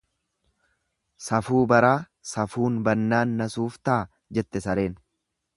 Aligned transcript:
"""Safuu 1.25 1.59
baraa, 1.73 1.93
safuun 2.31 2.81
bannaan 2.89 3.37
na 3.43 3.51
suuftaa"" 3.57 4.03
jette 4.39 4.67
sareen." 4.69 4.99